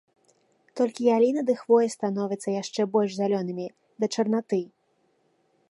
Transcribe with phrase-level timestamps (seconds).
[0.79, 3.67] Толькі яліна ды хвоя становяцца яшчэ больш зялёнымі,
[4.05, 4.59] да чарнаты.